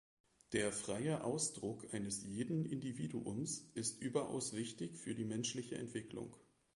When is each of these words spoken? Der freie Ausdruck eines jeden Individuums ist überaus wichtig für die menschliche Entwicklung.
Der 0.53 0.71
freie 0.71 1.23
Ausdruck 1.23 1.93
eines 1.93 2.23
jeden 2.23 2.65
Individuums 2.65 3.69
ist 3.75 4.01
überaus 4.01 4.53
wichtig 4.53 4.97
für 4.97 5.13
die 5.13 5.25
menschliche 5.25 5.75
Entwicklung. 5.77 6.35